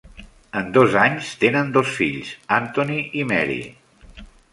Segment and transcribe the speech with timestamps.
[0.59, 3.59] En dos anys, tenen dos fills, Anthony i Mary.